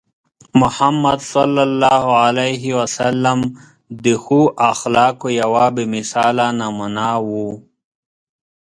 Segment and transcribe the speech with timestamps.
[0.61, 3.39] محمد صلى الله عليه وسلم
[4.03, 7.49] د ښو اخلاقو یوه بې مثاله نمونه وو.